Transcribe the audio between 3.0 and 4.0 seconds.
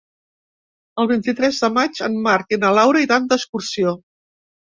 iran d'excursió.